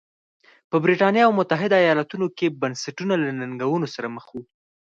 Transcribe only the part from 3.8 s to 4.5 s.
سره مخ وو.